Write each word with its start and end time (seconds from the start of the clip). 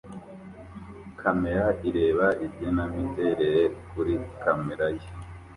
Kamera 1.19 1.67
ireba 1.89 2.27
igenamiterere 2.45 3.61
kuri 3.89 4.13
kamera 4.41 4.87
ye 4.97 5.07